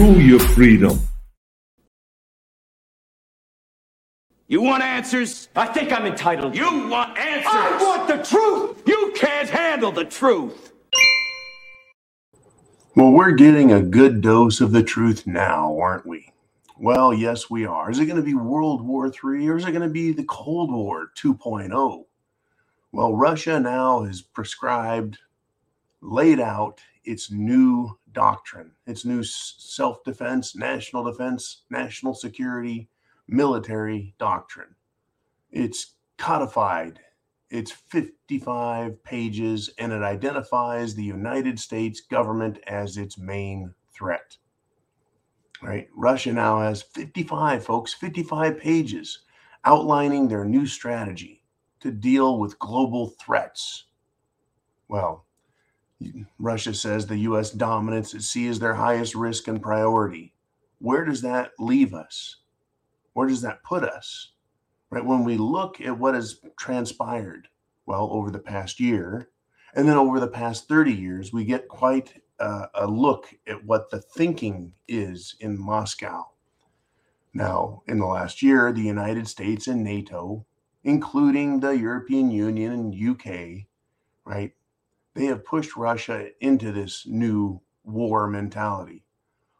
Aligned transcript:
Screw 0.00 0.18
your 0.18 0.40
freedom. 0.40 0.98
You 4.48 4.62
want 4.62 4.82
answers? 4.82 5.50
I 5.54 5.66
think 5.66 5.92
I'm 5.92 6.06
entitled. 6.06 6.56
You 6.56 6.88
want 6.88 7.18
answers? 7.18 7.52
I 7.52 7.76
want 7.82 8.08
the 8.08 8.24
truth! 8.24 8.82
You 8.86 9.12
can't 9.14 9.50
handle 9.50 9.92
the 9.92 10.06
truth. 10.06 10.72
Well, 12.96 13.10
we're 13.10 13.32
getting 13.32 13.72
a 13.72 13.82
good 13.82 14.22
dose 14.22 14.62
of 14.62 14.72
the 14.72 14.82
truth 14.82 15.26
now, 15.26 15.78
aren't 15.78 16.06
we? 16.06 16.32
Well, 16.78 17.12
yes, 17.12 17.50
we 17.50 17.66
are. 17.66 17.90
Is 17.90 17.98
it 17.98 18.06
going 18.06 18.16
to 18.16 18.22
be 18.22 18.32
World 18.32 18.80
War 18.80 19.08
III 19.08 19.48
or 19.50 19.58
is 19.58 19.66
it 19.66 19.72
going 19.72 19.86
to 19.86 19.90
be 19.90 20.12
the 20.12 20.24
Cold 20.24 20.72
War 20.72 21.10
2.0? 21.14 22.04
Well, 22.90 23.14
Russia 23.14 23.60
now 23.60 24.04
has 24.04 24.22
prescribed, 24.22 25.18
laid 26.00 26.40
out 26.40 26.80
its 27.04 27.30
new 27.30 27.98
doctrine, 28.12 28.72
its 28.86 29.04
new 29.04 29.22
self 29.22 30.02
defense, 30.04 30.56
national 30.56 31.04
defense, 31.04 31.62
national 31.70 32.14
security, 32.14 32.88
military 33.28 34.14
doctrine. 34.18 34.74
It's 35.50 35.94
codified, 36.18 37.00
it's 37.50 37.70
55 37.72 39.02
pages, 39.02 39.70
and 39.78 39.92
it 39.92 40.02
identifies 40.02 40.94
the 40.94 41.04
United 41.04 41.58
States 41.58 42.00
government 42.00 42.58
as 42.66 42.96
its 42.96 43.18
main 43.18 43.74
threat. 43.92 44.36
Right? 45.62 45.88
Russia 45.94 46.32
now 46.32 46.60
has 46.60 46.82
55, 46.82 47.64
folks, 47.64 47.92
55 47.92 48.58
pages 48.58 49.20
outlining 49.64 50.28
their 50.28 50.44
new 50.44 50.66
strategy 50.66 51.42
to 51.80 51.90
deal 51.90 52.38
with 52.38 52.58
global 52.58 53.08
threats. 53.20 53.84
Well, 54.88 55.26
Russia 56.38 56.72
says 56.74 57.06
the 57.06 57.18
U.S. 57.18 57.50
dominance 57.50 58.14
at 58.14 58.22
sea 58.22 58.46
is 58.46 58.58
their 58.58 58.74
highest 58.74 59.14
risk 59.14 59.48
and 59.48 59.62
priority. 59.62 60.34
Where 60.78 61.04
does 61.04 61.22
that 61.22 61.52
leave 61.58 61.92
us? 61.92 62.36
Where 63.12 63.28
does 63.28 63.42
that 63.42 63.62
put 63.62 63.84
us? 63.84 64.32
Right? 64.88 65.04
When 65.04 65.24
we 65.24 65.36
look 65.36 65.80
at 65.80 65.98
what 65.98 66.14
has 66.14 66.40
transpired, 66.58 67.48
well, 67.86 68.08
over 68.12 68.30
the 68.30 68.38
past 68.38 68.80
year, 68.80 69.28
and 69.74 69.88
then 69.88 69.96
over 69.96 70.18
the 70.18 70.28
past 70.28 70.68
30 70.68 70.92
years, 70.92 71.32
we 71.32 71.44
get 71.44 71.68
quite 71.68 72.22
uh, 72.40 72.66
a 72.74 72.86
look 72.86 73.34
at 73.46 73.64
what 73.64 73.90
the 73.90 74.00
thinking 74.00 74.72
is 74.88 75.36
in 75.40 75.60
Moscow. 75.60 76.26
Now, 77.32 77.82
in 77.86 77.98
the 77.98 78.06
last 78.06 78.42
year, 78.42 78.72
the 78.72 78.80
United 78.80 79.28
States 79.28 79.68
and 79.68 79.84
NATO, 79.84 80.44
including 80.82 81.60
the 81.60 81.70
European 81.70 82.30
Union 82.30 82.72
and 82.72 83.10
UK, 83.10 83.66
right, 84.24 84.52
they 85.14 85.26
have 85.26 85.44
pushed 85.44 85.76
Russia 85.76 86.28
into 86.40 86.72
this 86.72 87.06
new 87.06 87.60
war 87.84 88.26
mentality. 88.26 89.04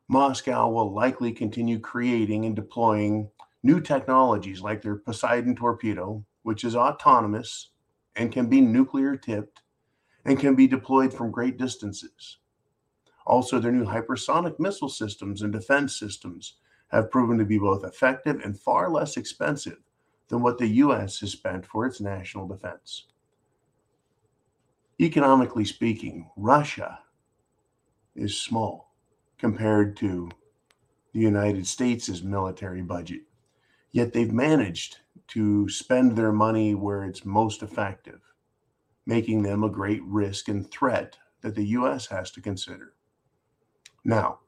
Moscow 0.09 0.69
will 0.69 0.93
likely 0.93 1.33
continue 1.33 1.79
creating 1.79 2.45
and 2.45 2.57
deploying 2.57 3.31
new 3.63 3.81
technologies 3.81 4.61
like 4.61 4.83
their 4.83 4.97
Poseidon 4.97 5.55
torpedo, 5.55 6.25
which 6.43 6.65
is 6.65 6.75
autonomous 6.75 7.71
and 8.17 8.33
can 8.33 8.49
be 8.49 8.61
nuclear 8.61 9.17
tipped 9.17 9.63
and 10.25 10.39
can 10.39 10.55
be 10.55 10.67
deployed 10.67 11.13
from 11.13 11.31
great 11.31 11.57
distances. 11.57 12.39
Also, 13.27 13.59
their 13.59 13.73
new 13.73 13.85
hypersonic 13.85 14.59
missile 14.59 14.89
systems 14.89 15.43
and 15.43 15.53
defense 15.53 15.99
systems 15.99 16.57
have 16.89 17.11
proven 17.11 17.39
to 17.39 17.45
be 17.45 17.59
both 17.59 17.85
effective 17.85 18.41
and 18.45 18.59
far 18.59 18.91
less 18.91 19.17
expensive 19.17 19.79
than 20.29 20.43
what 20.43 20.59
the 20.59 20.67
U.S. 20.67 21.21
has 21.21 21.33
spent 21.33 21.65
for 21.67 21.87
its 21.87 22.01
national 22.01 22.49
defense. 22.49 23.07
Economically 25.01 25.65
speaking, 25.65 26.29
Russia 26.37 26.99
is 28.15 28.39
small 28.39 28.93
compared 29.39 29.97
to 29.97 30.29
the 31.15 31.21
United 31.21 31.67
States' 31.67 32.21
military 32.21 32.83
budget. 32.83 33.23
Yet 33.93 34.13
they've 34.13 34.31
managed 34.31 34.99
to 35.29 35.67
spend 35.71 36.17
their 36.17 36.33
money 36.33 36.75
where 36.75 37.03
it's 37.05 37.25
most 37.25 37.63
effective, 37.63 38.21
making 39.07 39.43
them 39.43 39.65
a 39.65 39.71
great 39.71 40.03
risk 40.05 40.49
and 40.49 40.71
threat 40.71 41.17
that 41.41 41.55
the 41.55 41.69
U.S. 41.69 42.07
has 42.09 42.31
to 42.33 42.43
consider. 42.43 42.93
Now, 44.05 44.41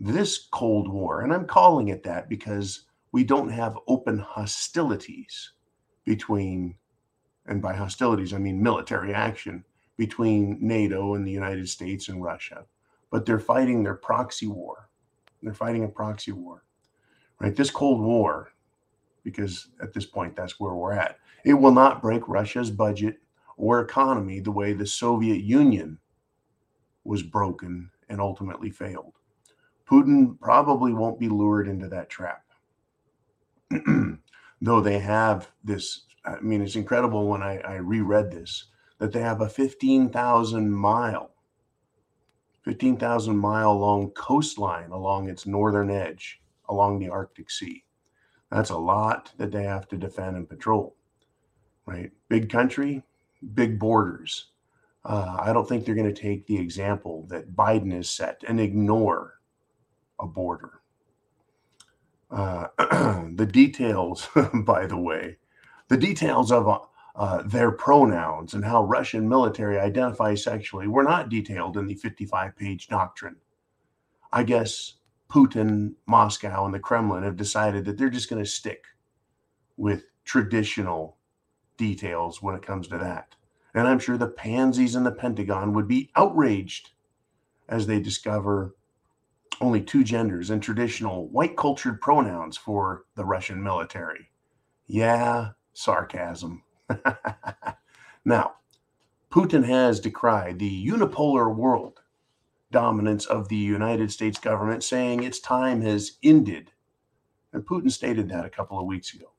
this 0.00 0.48
Cold 0.50 0.88
War, 0.88 1.20
and 1.20 1.30
I'm 1.30 1.46
calling 1.46 1.88
it 1.88 2.02
that 2.04 2.30
because 2.30 2.86
we 3.12 3.22
don't 3.22 3.50
have 3.50 3.76
open 3.86 4.18
hostilities 4.18 5.52
between, 6.06 6.76
and 7.44 7.60
by 7.60 7.74
hostilities, 7.74 8.32
I 8.32 8.38
mean 8.38 8.62
military 8.62 9.12
action 9.12 9.62
between 9.96 10.58
NATO 10.60 11.14
and 11.14 11.26
the 11.26 11.32
United 11.32 11.68
States 11.68 12.08
and 12.08 12.22
Russia, 12.22 12.64
but 13.10 13.24
they're 13.24 13.38
fighting 13.38 13.82
their 13.82 13.94
proxy 13.94 14.46
war. 14.46 14.88
They're 15.42 15.54
fighting 15.54 15.84
a 15.84 15.88
proxy 15.88 16.32
war, 16.32 16.64
right? 17.40 17.54
This 17.54 17.70
Cold 17.70 18.00
War 18.00 18.54
because 19.24 19.68
at 19.82 19.92
this 19.92 20.06
point, 20.06 20.36
that's 20.36 20.60
where 20.60 20.74
we're 20.74 20.92
at. 20.92 21.18
It 21.44 21.54
will 21.54 21.72
not 21.72 22.02
break 22.02 22.28
Russia's 22.28 22.70
budget 22.70 23.16
or 23.56 23.80
economy 23.80 24.38
the 24.40 24.52
way 24.52 24.72
the 24.72 24.86
Soviet 24.86 25.42
Union 25.42 25.98
was 27.04 27.22
broken 27.22 27.90
and 28.08 28.20
ultimately 28.20 28.70
failed. 28.70 29.14
Putin 29.90 30.38
probably 30.40 30.92
won't 30.92 31.18
be 31.18 31.28
lured 31.28 31.68
into 31.68 31.88
that 31.88 32.08
trap. 32.08 32.44
Though 34.60 34.80
they 34.80 34.98
have 34.98 35.50
this, 35.62 36.02
I 36.24 36.40
mean, 36.40 36.62
it's 36.62 36.76
incredible 36.76 37.26
when 37.26 37.42
I, 37.42 37.58
I 37.58 37.76
reread 37.76 38.30
this 38.30 38.66
that 39.04 39.12
they 39.12 39.20
have 39.20 39.42
a 39.42 39.48
15,000 39.50 40.72
mile, 40.72 41.30
15,000 42.62 43.36
mile 43.36 43.78
long 43.78 44.08
coastline 44.12 44.90
along 44.92 45.28
its 45.28 45.44
northern 45.44 45.90
edge 45.90 46.40
along 46.70 46.98
the 46.98 47.10
Arctic 47.10 47.50
Sea. 47.50 47.84
That's 48.50 48.70
a 48.70 48.78
lot 48.78 49.30
that 49.36 49.52
they 49.52 49.64
have 49.64 49.86
to 49.88 49.98
defend 49.98 50.36
and 50.36 50.48
patrol, 50.48 50.96
right? 51.84 52.12
Big 52.30 52.48
country, 52.48 53.02
big 53.52 53.78
borders. 53.78 54.52
Uh, 55.04 55.36
I 55.38 55.52
don't 55.52 55.68
think 55.68 55.84
they're 55.84 55.94
going 55.94 56.14
to 56.14 56.22
take 56.22 56.46
the 56.46 56.56
example 56.56 57.26
that 57.28 57.54
Biden 57.54 57.92
has 57.92 58.08
set 58.08 58.42
and 58.48 58.58
ignore 58.58 59.34
a 60.18 60.26
border. 60.26 60.80
Uh, 62.30 62.68
the 63.34 63.46
details, 63.52 64.30
by 64.64 64.86
the 64.86 64.96
way, 64.96 65.36
the 65.88 65.98
details 65.98 66.50
of 66.50 66.88
uh, 67.14 67.42
their 67.42 67.70
pronouns 67.70 68.54
and 68.54 68.64
how 68.64 68.84
Russian 68.84 69.28
military 69.28 69.78
identifies 69.78 70.42
sexually 70.42 70.88
were 70.88 71.04
not 71.04 71.28
detailed 71.28 71.76
in 71.76 71.86
the 71.86 71.94
55 71.94 72.56
page 72.56 72.88
doctrine. 72.88 73.36
I 74.32 74.42
guess 74.42 74.94
Putin, 75.30 75.94
Moscow, 76.06 76.64
and 76.64 76.74
the 76.74 76.80
Kremlin 76.80 77.22
have 77.22 77.36
decided 77.36 77.84
that 77.84 77.98
they're 77.98 78.10
just 78.10 78.28
going 78.28 78.42
to 78.42 78.50
stick 78.50 78.84
with 79.76 80.06
traditional 80.24 81.16
details 81.76 82.42
when 82.42 82.54
it 82.54 82.66
comes 82.66 82.88
to 82.88 82.98
that. 82.98 83.36
And 83.74 83.86
I'm 83.86 83.98
sure 83.98 84.16
the 84.16 84.28
pansies 84.28 84.94
in 84.94 85.04
the 85.04 85.12
Pentagon 85.12 85.72
would 85.72 85.88
be 85.88 86.10
outraged 86.16 86.90
as 87.68 87.86
they 87.86 88.00
discover 88.00 88.74
only 89.60 89.80
two 89.80 90.02
genders 90.02 90.50
and 90.50 90.62
traditional 90.62 91.28
white 91.28 91.56
cultured 91.56 92.00
pronouns 92.00 92.56
for 92.56 93.04
the 93.14 93.24
Russian 93.24 93.62
military. 93.62 94.30
Yeah, 94.86 95.50
sarcasm. 95.72 96.63
now, 98.24 98.54
Putin 99.30 99.64
has 99.64 100.00
decried 100.00 100.58
the 100.58 100.86
unipolar 100.86 101.54
world 101.54 102.00
dominance 102.70 103.26
of 103.26 103.48
the 103.48 103.56
United 103.56 104.10
States 104.10 104.38
government, 104.38 104.82
saying 104.82 105.22
its 105.22 105.38
time 105.40 105.80
has 105.80 106.18
ended. 106.22 106.72
And 107.52 107.64
Putin 107.64 107.90
stated 107.90 108.28
that 108.28 108.44
a 108.44 108.50
couple 108.50 108.78
of 108.78 108.86
weeks 108.86 109.14
ago. 109.14 109.30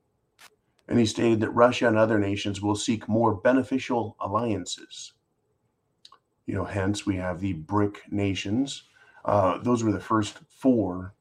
And 0.87 0.99
he 0.99 1.05
stated 1.05 1.39
that 1.41 1.49
Russia 1.51 1.87
and 1.87 1.97
other 1.97 2.19
nations 2.19 2.61
will 2.61 2.75
seek 2.75 3.09
more 3.09 3.35
beneficial 3.35 4.15
alliances. 4.19 5.13
You 6.45 6.53
know, 6.53 6.63
hence 6.63 7.05
we 7.05 7.15
have 7.15 7.39
the 7.39 7.53
BRIC 7.53 8.11
nations. 8.11 8.83
Uh, 9.25 9.57
those 9.57 9.83
were 9.83 9.91
the 9.91 9.99
first 9.99 10.39
four 10.47 11.13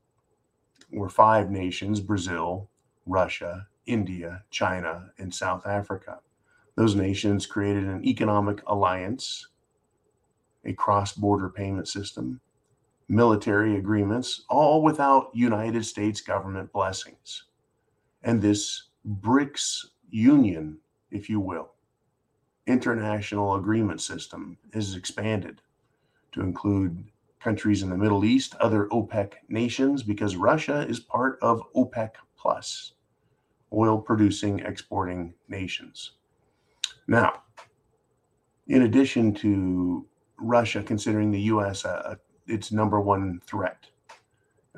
or 0.92 1.08
five 1.08 1.50
nations 1.50 2.00
Brazil, 2.00 2.68
Russia, 3.06 3.66
India, 3.86 4.44
China, 4.50 5.10
and 5.18 5.34
South 5.34 5.66
Africa. 5.66 6.20
Those 6.76 6.94
nations 6.94 7.46
created 7.46 7.84
an 7.84 8.04
economic 8.04 8.62
alliance 8.66 9.46
a 10.64 10.72
cross 10.72 11.12
border 11.12 11.48
payment 11.48 11.88
system, 11.88 12.40
military 13.08 13.76
agreements, 13.76 14.44
all 14.48 14.82
without 14.82 15.30
United 15.34 15.84
States 15.84 16.20
government 16.20 16.72
blessings. 16.72 17.44
And 18.22 18.40
this 18.40 18.84
BRICS 19.20 19.86
union, 20.08 20.78
if 21.10 21.28
you 21.28 21.40
will, 21.40 21.72
international 22.66 23.56
agreement 23.56 24.00
system 24.00 24.56
is 24.72 24.96
expanded 24.96 25.60
to 26.32 26.40
include 26.40 27.04
countries 27.40 27.82
in 27.82 27.90
the 27.90 27.96
Middle 27.96 28.24
East, 28.24 28.54
other 28.54 28.86
OPEC 28.86 29.34
nations, 29.48 30.02
because 30.02 30.34
Russia 30.34 30.86
is 30.88 30.98
part 30.98 31.38
of 31.42 31.62
OPEC 31.76 32.12
plus, 32.38 32.93
oil 33.72 33.98
producing, 33.98 34.60
exporting 34.60 35.34
nations. 35.48 36.12
Now, 37.06 37.42
in 38.68 38.82
addition 38.82 39.34
to 39.34 40.06
Russia 40.38 40.82
considering 40.82 41.30
the 41.30 41.40
U.S. 41.42 41.84
Uh, 41.84 42.16
its 42.46 42.72
number 42.72 43.00
one 43.00 43.40
threat. 43.46 43.86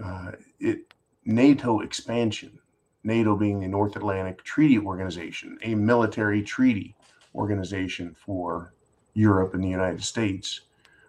uh, 0.02 0.32
it 0.60 0.92
NATO 1.24 1.80
expansion, 1.80 2.58
NATO 3.02 3.36
being 3.36 3.58
the 3.60 3.68
North 3.68 3.96
Atlantic 3.96 4.44
Treaty 4.44 4.78
Organization, 4.78 5.58
a 5.62 5.74
military 5.74 6.42
treaty 6.42 6.94
organization 7.34 8.14
for 8.14 8.74
Europe 9.14 9.54
and 9.54 9.64
the 9.64 9.68
United 9.68 10.04
States. 10.04 10.60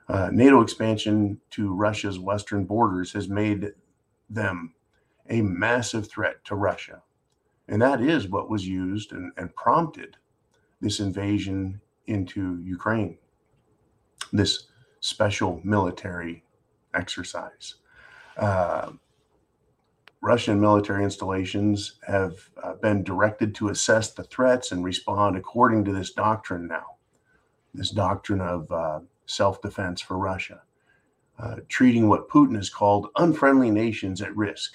Uh, 0.10 0.30
NATO 0.32 0.62
expansion 0.62 1.40
to 1.52 1.74
Russia's 1.74 2.18
western 2.18 2.66
borders 2.66 3.12
has 3.14 3.30
made 3.30 3.74
them 4.30 4.74
a 5.30 5.42
massive 5.42 6.10
threat 6.10 6.44
to 6.46 6.56
Russia. 6.56 7.04
And 7.68 7.82
that 7.82 8.02
is 8.02 8.30
what 8.30 8.50
was 8.50 8.68
used 8.68 9.12
and, 9.12 9.32
and 9.38 9.54
prompted 9.56 10.18
this 10.82 11.00
invasion 11.00 11.82
into 12.06 12.62
Ukraine, 12.64 13.18
this 14.32 14.68
special 15.00 15.60
military 15.64 16.44
exercise. 16.94 17.76
Uh, 18.38 18.92
Russian 20.22 20.60
military 20.60 21.04
installations 21.04 22.00
have 22.08 22.50
uh, 22.64 22.74
been 22.76 23.04
directed 23.04 23.54
to 23.56 23.70
assess 23.70 24.14
the 24.14 24.24
threats 24.24 24.72
and 24.72 24.84
respond 24.84 25.38
according 25.38 25.86
to 25.86 25.94
this 25.94 26.12
doctrine 26.12 26.68
now, 26.68 26.98
this 27.74 27.92
doctrine 27.92 28.42
of 28.42 28.72
uh, 28.72 29.00
self 29.28 29.62
defense 29.62 30.02
for 30.02 30.18
Russia, 30.18 30.62
uh, 31.40 31.58
treating 31.68 32.10
what 32.10 32.30
Putin 32.30 32.56
has 32.56 32.70
called 32.70 33.10
unfriendly 33.18 33.70
nations 33.70 34.22
at 34.22 34.36
risk, 34.36 34.74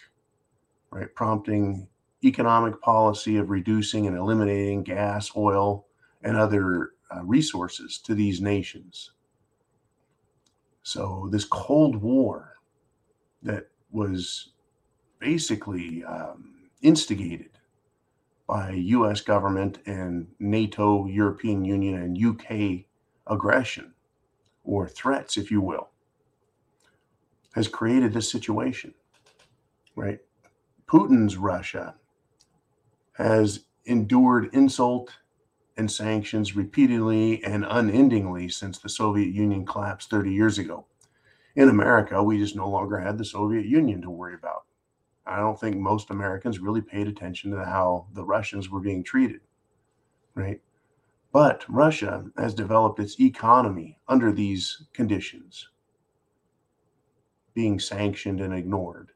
right? 0.91 1.13
Prompting 1.15 1.89
economic 2.25 2.81
policy 2.81 3.37
of 3.37 3.51
reducing 3.51 4.07
and 4.07 4.17
eliminating 4.17 4.83
gas, 4.83 5.31
oil, 5.37 5.87
and 6.23 6.37
other 6.37 6.91
uh, 7.15 7.23
resources 7.25 7.99
to 7.99 8.15
these 8.15 8.41
nations. 8.41 9.13
So, 10.83 11.29
this 11.31 11.45
Cold 11.45 11.97
War 11.97 12.57
that 13.43 13.69
was 13.91 14.51
basically 15.19 16.03
um, 16.05 16.55
instigated 16.83 17.51
by 18.47 18.71
US 18.71 19.21
government 19.21 19.79
and 19.87 20.27
NATO, 20.39 21.07
European 21.07 21.65
Union, 21.65 21.95
and 22.03 22.25
UK 22.25 22.85
aggression 23.27 23.95
or 24.65 24.89
threats, 24.89 25.37
if 25.37 25.51
you 25.51 25.61
will, 25.61 25.91
has 27.55 27.69
created 27.69 28.13
this 28.13 28.31
situation, 28.31 28.95
right? 29.97 30.19
Putin's 30.87 31.37
Russia 31.37 31.95
has 33.13 33.67
endured 33.85 34.51
insult 34.53 35.13
and 35.77 35.91
sanctions 35.91 36.55
repeatedly 36.55 37.43
and 37.45 37.65
unendingly 37.69 38.49
since 38.49 38.79
the 38.79 38.89
Soviet 38.89 39.35
Union 39.35 39.65
collapsed 39.65 40.11
30 40.11 40.33
years 40.33 40.59
ago. 40.59 40.87
In 41.55 41.69
America, 41.69 42.23
we 42.23 42.39
just 42.39 42.57
no 42.57 42.69
longer 42.69 42.99
had 42.99 43.19
the 43.19 43.25
Soviet 43.25 43.67
Union 43.67 44.01
to 44.03 44.11
worry 44.11 44.35
about. 44.35 44.65
I 45.27 45.37
don't 45.37 45.59
think 45.59 45.77
most 45.77 46.11
Americans 46.11 46.59
really 46.59 46.81
paid 46.81 47.07
attention 47.07 47.51
to 47.53 47.65
how 47.65 48.07
the 48.13 48.25
Russians 48.25 48.71
were 48.71 48.81
being 48.81 49.05
treated, 49.05 49.41
right? 50.35 50.61
But 51.33 51.65
Russia 51.69 52.25
has 52.37 52.55
developed 52.55 52.99
its 52.99 53.19
economy 53.21 53.99
under 54.09 54.33
these 54.33 54.85
conditions, 54.93 55.69
being 57.55 57.79
sanctioned 57.79 58.41
and 58.41 58.53
ignored. 58.53 59.12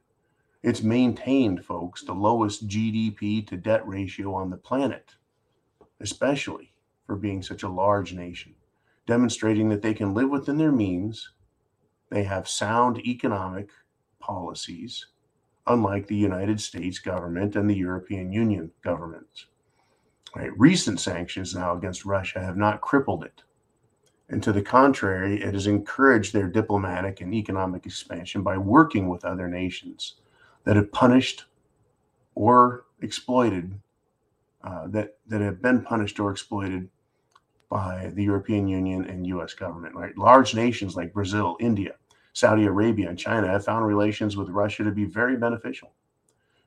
It's 0.67 0.83
maintained, 0.83 1.65
folks, 1.65 2.03
the 2.03 2.13
lowest 2.13 2.67
GDP 2.67 3.47
to 3.47 3.57
debt 3.57 3.87
ratio 3.87 4.35
on 4.35 4.51
the 4.51 4.57
planet, 4.57 5.15
especially 6.01 6.73
for 7.07 7.15
being 7.15 7.41
such 7.41 7.63
a 7.63 7.69
large 7.69 8.15
nation, 8.15 8.53
demonstrating 9.07 9.69
that 9.69 9.81
they 9.81 9.95
can 9.95 10.13
live 10.13 10.29
within 10.29 10.59
their 10.59 10.73
means. 10.73 11.31
They 12.11 12.25
have 12.25 12.49
sound 12.49 12.99
economic 12.99 13.71
policies, 14.19 15.07
unlike 15.69 16.09
the 16.09 16.17
United 16.17 16.61
States 16.61 16.99
government 16.99 17.55
and 17.55 17.71
the 17.71 17.77
European 17.77 18.33
Union 18.33 18.73
governments. 18.83 19.47
Right? 20.35 20.51
Recent 20.59 20.99
sanctions 20.99 21.55
now 21.55 21.77
against 21.77 22.05
Russia 22.05 22.41
have 22.41 22.57
not 22.57 22.81
crippled 22.81 23.23
it. 23.23 23.45
And 24.29 24.43
to 24.43 24.53
the 24.53 24.63
contrary, 24.63 25.41
it 25.41 25.55
has 25.55 25.69
encouraged 25.69 26.33
their 26.33 26.49
diplomatic 26.49 27.21
and 27.21 27.33
economic 27.33 27.87
expansion 27.87 28.43
by 28.43 28.59
working 28.59 29.09
with 29.09 29.25
other 29.25 29.47
nations 29.47 30.17
that 30.67 30.77
have 30.77 30.93
punished 30.93 31.45
or 32.35 32.85
exploited, 33.01 33.81
uh, 34.63 34.89
that, 34.89 35.17
that 35.27 35.41
have 35.41 35.63
been 35.63 35.81
punished 35.81 36.21
or 36.21 36.31
exploited 36.31 36.89
by 37.71 38.11
the 38.15 38.25
European 38.25 38.67
Union 38.67 39.05
and 39.05 39.27
US 39.29 39.55
government, 39.55 39.95
right? 39.95 40.17
Large 40.19 40.55
nations 40.55 40.97
like 40.97 41.15
Brazil, 41.15 41.57
India, 41.61 41.95
Saudi 42.33 42.67
Arabia, 42.67 43.09
and 43.09 43.19
China 43.19 43.47
have 43.47 43.65
found 43.65 43.87
relations 43.87 44.37
with 44.37 44.51
Russia 44.51 44.83
to 44.85 44.91
be 44.91 45.05
very 45.05 45.37
beneficial, 45.37 45.93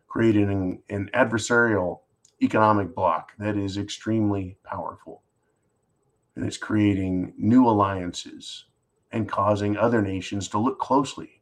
creating 0.08 0.50
an, 0.50 0.82
an 0.90 1.10
adversarial 1.14 2.00
economic 2.42 2.96
bloc 2.96 3.34
that 3.38 3.58
is 3.58 3.78
extremely 3.78 4.58
powerful. 4.64 5.24
And 6.36 6.46
it's 6.46 6.58
creating 6.58 7.34
new 7.38 7.68
alliances 7.68 8.66
and 9.12 9.28
causing 9.28 9.76
other 9.76 10.02
nations 10.02 10.48
to 10.50 10.58
look 10.58 10.80
closely 10.80 11.39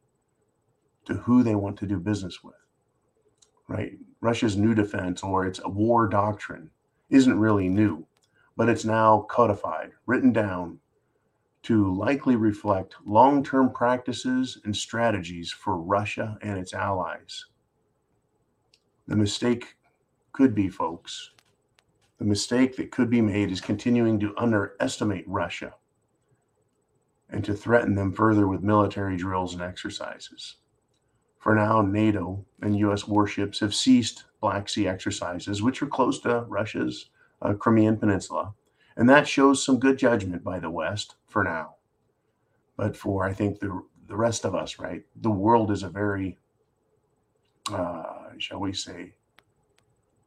to 1.08 1.14
who 1.14 1.42
they 1.42 1.54
want 1.54 1.78
to 1.78 1.86
do 1.86 1.98
business 1.98 2.44
with. 2.44 2.54
Right? 3.66 3.92
Russia's 4.20 4.58
new 4.58 4.74
defense 4.74 5.22
or 5.22 5.46
its 5.46 5.58
war 5.64 6.06
doctrine 6.06 6.70
isn't 7.08 7.38
really 7.38 7.70
new, 7.70 8.06
but 8.58 8.68
it's 8.68 8.84
now 8.84 9.26
codified, 9.30 9.92
written 10.04 10.34
down 10.34 10.78
to 11.62 11.94
likely 11.94 12.36
reflect 12.36 12.94
long 13.06 13.42
term 13.42 13.72
practices 13.72 14.60
and 14.64 14.76
strategies 14.76 15.50
for 15.50 15.78
Russia 15.78 16.36
and 16.42 16.58
its 16.58 16.74
allies. 16.74 17.46
The 19.06 19.16
mistake 19.16 19.76
could 20.32 20.54
be, 20.54 20.68
folks. 20.68 21.30
The 22.18 22.26
mistake 22.26 22.76
that 22.76 22.90
could 22.90 23.08
be 23.08 23.22
made 23.22 23.50
is 23.50 23.62
continuing 23.62 24.20
to 24.20 24.34
underestimate 24.36 25.26
Russia 25.26 25.72
and 27.30 27.42
to 27.44 27.54
threaten 27.54 27.94
them 27.94 28.12
further 28.12 28.46
with 28.46 28.62
military 28.62 29.16
drills 29.16 29.54
and 29.54 29.62
exercises. 29.62 30.56
For 31.48 31.54
now, 31.54 31.80
NATO 31.80 32.44
and 32.60 32.76
U.S. 32.80 33.08
warships 33.08 33.60
have 33.60 33.74
ceased 33.74 34.24
Black 34.42 34.68
Sea 34.68 34.86
exercises, 34.86 35.62
which 35.62 35.80
are 35.80 35.86
close 35.86 36.20
to 36.20 36.40
Russia's 36.40 37.08
uh, 37.40 37.54
Crimean 37.54 37.96
Peninsula. 37.96 38.52
And 38.98 39.08
that 39.08 39.26
shows 39.26 39.64
some 39.64 39.78
good 39.78 39.96
judgment 39.96 40.44
by 40.44 40.58
the 40.58 40.68
West 40.68 41.14
for 41.26 41.42
now. 41.42 41.76
But 42.76 42.94
for, 42.94 43.24
I 43.24 43.32
think, 43.32 43.60
the, 43.60 43.82
the 44.08 44.14
rest 44.14 44.44
of 44.44 44.54
us, 44.54 44.78
right, 44.78 45.02
the 45.22 45.30
world 45.30 45.70
is 45.70 45.82
a 45.82 45.88
very, 45.88 46.36
uh, 47.72 48.24
shall 48.36 48.60
we 48.60 48.74
say, 48.74 49.14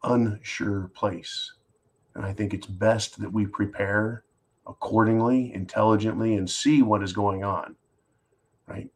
unsure 0.02 0.90
place. 0.96 1.54
And 2.16 2.26
I 2.26 2.34
think 2.34 2.52
it's 2.52 2.66
best 2.66 3.22
that 3.22 3.32
we 3.32 3.46
prepare 3.46 4.24
accordingly, 4.66 5.54
intelligently, 5.54 6.34
and 6.38 6.50
see 6.50 6.82
what 6.82 7.04
is 7.04 7.14
going 7.14 7.44
on, 7.44 7.76
right? 8.66 8.90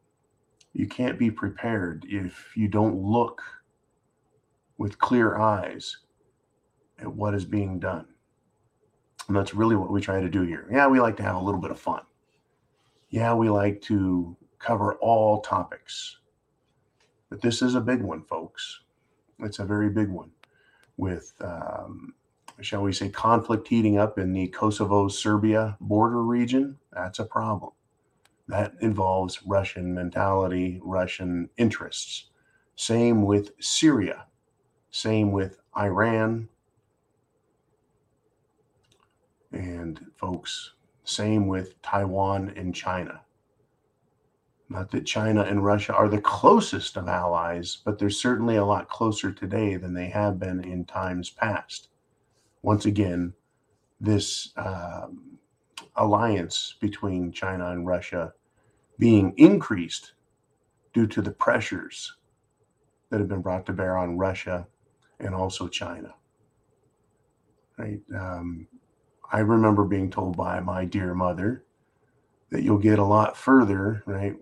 You 0.76 0.86
can't 0.86 1.18
be 1.18 1.30
prepared 1.30 2.04
if 2.06 2.54
you 2.54 2.68
don't 2.68 3.02
look 3.02 3.40
with 4.76 4.98
clear 4.98 5.38
eyes 5.38 5.96
at 6.98 7.10
what 7.10 7.34
is 7.34 7.46
being 7.46 7.78
done. 7.78 8.04
And 9.26 9.34
that's 9.34 9.54
really 9.54 9.74
what 9.74 9.90
we 9.90 10.02
try 10.02 10.20
to 10.20 10.28
do 10.28 10.42
here. 10.42 10.68
Yeah, 10.70 10.86
we 10.88 11.00
like 11.00 11.16
to 11.16 11.22
have 11.22 11.36
a 11.36 11.40
little 11.40 11.62
bit 11.62 11.70
of 11.70 11.80
fun. 11.80 12.02
Yeah, 13.08 13.32
we 13.32 13.48
like 13.48 13.80
to 13.82 14.36
cover 14.58 14.96
all 14.96 15.40
topics. 15.40 16.18
But 17.30 17.40
this 17.40 17.62
is 17.62 17.74
a 17.74 17.80
big 17.80 18.02
one, 18.02 18.22
folks. 18.24 18.80
It's 19.38 19.60
a 19.60 19.64
very 19.64 19.88
big 19.88 20.10
one 20.10 20.30
with, 20.98 21.32
um, 21.40 22.12
shall 22.60 22.82
we 22.82 22.92
say, 22.92 23.08
conflict 23.08 23.66
heating 23.66 23.96
up 23.96 24.18
in 24.18 24.34
the 24.34 24.48
Kosovo 24.48 25.08
Serbia 25.08 25.78
border 25.80 26.22
region, 26.22 26.76
that's 26.92 27.18
a 27.18 27.24
problem. 27.24 27.72
That 28.48 28.74
involves 28.80 29.42
Russian 29.44 29.92
mentality, 29.92 30.80
Russian 30.84 31.50
interests. 31.56 32.30
Same 32.76 33.22
with 33.22 33.50
Syria, 33.58 34.26
same 34.90 35.32
with 35.32 35.58
Iran. 35.76 36.48
And 39.52 40.00
folks, 40.16 40.74
same 41.04 41.46
with 41.48 41.80
Taiwan 41.82 42.52
and 42.56 42.74
China. 42.74 43.22
Not 44.68 44.90
that 44.90 45.06
China 45.06 45.42
and 45.42 45.64
Russia 45.64 45.94
are 45.94 46.08
the 46.08 46.20
closest 46.20 46.96
of 46.96 47.08
allies, 47.08 47.78
but 47.84 47.98
they're 47.98 48.10
certainly 48.10 48.56
a 48.56 48.64
lot 48.64 48.88
closer 48.88 49.30
today 49.32 49.76
than 49.76 49.94
they 49.94 50.06
have 50.06 50.38
been 50.38 50.62
in 50.64 50.84
times 50.84 51.30
past. 51.30 51.88
Once 52.62 52.84
again, 52.84 53.32
this 54.00 54.52
um, 54.56 55.38
alliance 55.96 56.76
between 56.80 57.32
China 57.32 57.70
and 57.70 57.86
Russia 57.86 58.32
being 58.98 59.34
increased 59.36 60.12
due 60.92 61.06
to 61.06 61.20
the 61.20 61.30
pressures 61.30 62.16
that 63.10 63.20
have 63.20 63.28
been 63.28 63.42
brought 63.42 63.66
to 63.66 63.72
bear 63.72 63.96
on 63.96 64.18
Russia 64.18 64.66
and 65.20 65.34
also 65.34 65.68
China. 65.68 66.14
Right? 67.78 68.00
Um, 68.14 68.66
I 69.30 69.40
remember 69.40 69.84
being 69.84 70.10
told 70.10 70.36
by 70.36 70.60
my 70.60 70.84
dear 70.84 71.14
mother 71.14 71.64
that 72.50 72.62
you'll 72.62 72.78
get 72.78 72.98
a 72.98 73.04
lot 73.04 73.36
further, 73.36 74.02
right, 74.06 74.34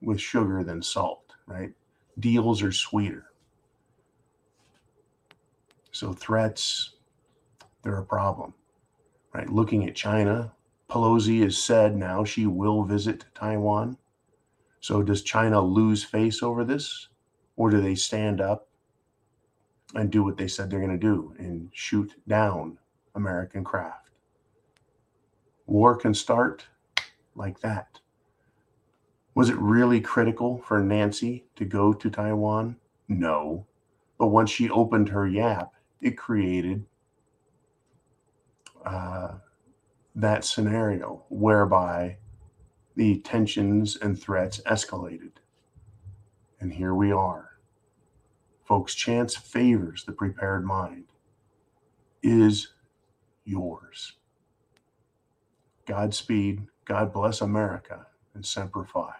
with 0.00 0.20
sugar 0.20 0.64
than 0.64 0.82
salt, 0.82 1.34
right? 1.46 1.72
deals 2.20 2.62
are 2.62 2.72
sweeter. 2.72 3.26
So 5.92 6.12
threats, 6.12 6.94
they're 7.82 7.98
a 7.98 8.04
problem, 8.04 8.54
right? 9.38 9.48
Looking 9.48 9.88
at 9.88 9.94
China, 9.94 10.52
Pelosi 10.90 11.42
has 11.42 11.56
said 11.56 11.96
now 11.96 12.24
she 12.24 12.46
will 12.46 12.82
visit 12.82 13.24
Taiwan. 13.36 13.96
So 14.80 15.00
does 15.00 15.22
China 15.22 15.60
lose 15.60 16.02
face 16.02 16.42
over 16.42 16.64
this, 16.64 17.08
or 17.56 17.70
do 17.70 17.80
they 17.80 17.94
stand 17.94 18.40
up 18.40 18.68
and 19.94 20.10
do 20.10 20.24
what 20.24 20.36
they 20.36 20.48
said 20.48 20.68
they're 20.68 20.80
going 20.80 20.90
to 20.90 20.98
do 20.98 21.34
and 21.38 21.70
shoot 21.72 22.14
down 22.26 22.78
American 23.14 23.62
craft? 23.62 24.10
War 25.66 25.94
can 25.94 26.14
start 26.14 26.66
like 27.36 27.60
that. 27.60 28.00
Was 29.36 29.50
it 29.50 29.56
really 29.58 30.00
critical 30.00 30.58
for 30.66 30.82
Nancy 30.82 31.44
to 31.54 31.64
go 31.64 31.92
to 31.92 32.10
Taiwan? 32.10 32.74
No. 33.06 33.66
But 34.18 34.28
once 34.28 34.50
she 34.50 34.68
opened 34.68 35.10
her 35.10 35.28
yap, 35.28 35.74
it 36.00 36.18
created 36.18 36.84
uh, 38.88 39.34
that 40.18 40.44
scenario 40.44 41.22
whereby 41.28 42.16
the 42.96 43.20
tensions 43.20 43.96
and 43.96 44.20
threats 44.20 44.60
escalated. 44.66 45.30
And 46.58 46.72
here 46.72 46.92
we 46.92 47.12
are. 47.12 47.50
Folks, 48.64 48.96
chance 48.96 49.36
favors 49.36 50.04
the 50.04 50.12
prepared 50.12 50.64
mind. 50.64 51.04
Is 52.20 52.72
yours. 53.44 54.14
Godspeed. 55.86 56.66
God 56.84 57.12
bless 57.12 57.40
America 57.40 58.06
and 58.34 58.44
Semper 58.44 58.84
Fi. 58.84 59.12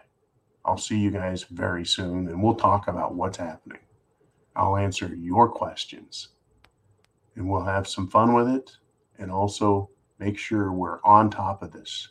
I'll 0.65 0.77
see 0.77 0.97
you 0.97 1.11
guys 1.11 1.43
very 1.43 1.85
soon 1.85 2.27
and 2.27 2.43
we'll 2.43 2.55
talk 2.55 2.89
about 2.89 3.15
what's 3.15 3.37
happening. 3.37 3.79
I'll 4.53 4.75
answer 4.75 5.15
your 5.15 5.47
questions 5.47 6.29
and 7.35 7.49
we'll 7.49 7.63
have 7.63 7.87
some 7.87 8.09
fun 8.09 8.33
with 8.33 8.49
it 8.49 8.71
and 9.17 9.31
also 9.31 9.89
make 10.19 10.37
sure 10.37 10.71
we're 10.71 11.01
on 11.03 11.29
top 11.29 11.63
of 11.63 11.71
this 11.71 12.09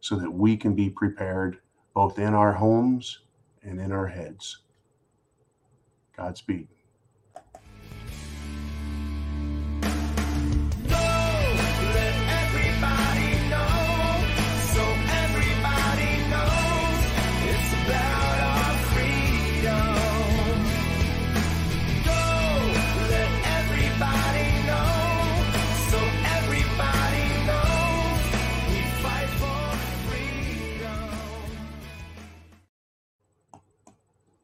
so 0.00 0.16
that 0.16 0.30
we 0.30 0.56
can 0.56 0.74
be 0.74 0.90
prepared 0.90 1.58
both 1.94 2.18
in 2.18 2.34
our 2.34 2.52
homes 2.52 3.20
and 3.62 3.80
in 3.80 3.92
our 3.92 4.08
heads. 4.08 4.58
Godspeed. 6.16 6.68